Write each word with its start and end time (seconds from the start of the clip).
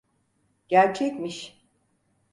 Gerçekmiş… 0.67 1.61